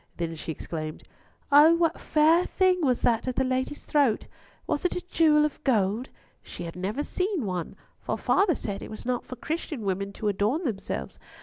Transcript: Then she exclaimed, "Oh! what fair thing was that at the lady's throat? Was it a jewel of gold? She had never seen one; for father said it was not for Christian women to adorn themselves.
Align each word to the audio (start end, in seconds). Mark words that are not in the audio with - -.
Then 0.17 0.35
she 0.35 0.51
exclaimed, 0.51 1.03
"Oh! 1.51 1.75
what 1.75 1.99
fair 1.99 2.43
thing 2.45 2.83
was 2.83 3.01
that 3.01 3.27
at 3.27 3.35
the 3.35 3.43
lady's 3.43 3.85
throat? 3.85 4.25
Was 4.65 4.83
it 4.83 4.95
a 4.95 5.07
jewel 5.11 5.45
of 5.45 5.63
gold? 5.63 6.09
She 6.41 6.63
had 6.63 6.75
never 6.75 7.03
seen 7.03 7.45
one; 7.45 7.75
for 7.99 8.17
father 8.17 8.55
said 8.55 8.81
it 8.81 8.89
was 8.89 9.05
not 9.05 9.23
for 9.25 9.35
Christian 9.35 9.81
women 9.83 10.11
to 10.13 10.27
adorn 10.27 10.63
themselves. 10.63 11.19